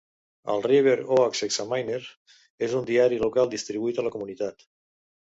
[0.51, 1.99] El "River Oaks Examiner"
[2.67, 4.65] és un diari local distribuït a la comunitat.